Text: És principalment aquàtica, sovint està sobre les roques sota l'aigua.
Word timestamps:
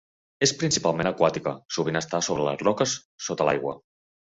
És 0.45 0.53
principalment 0.61 1.09
aquàtica, 1.09 1.53
sovint 1.77 2.01
està 2.03 2.23
sobre 2.29 2.49
les 2.49 2.65
roques 2.69 2.97
sota 3.29 3.51
l'aigua. 3.51 3.79